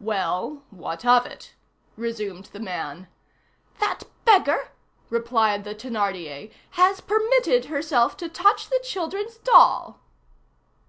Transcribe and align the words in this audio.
"Well, 0.00 0.64
what 0.72 1.04
of 1.06 1.26
it?" 1.26 1.54
resumed 1.96 2.46
the 2.46 2.58
man. 2.58 3.06
"That 3.78 4.02
beggar," 4.24 4.70
replied 5.10 5.62
the 5.62 5.76
Thénardier, 5.76 6.52
"has 6.70 7.00
permitted 7.00 7.66
herself 7.66 8.16
to 8.16 8.28
touch 8.28 8.68
the 8.68 8.80
children's 8.82 9.36
doll!" 9.36 10.00